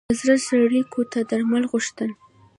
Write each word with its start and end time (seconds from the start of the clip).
د 0.09 0.11
زړه 0.19 0.35
څړیکو 0.47 1.01
ته 1.11 1.19
درمل 1.29 1.63
غوښتل. 1.71 2.09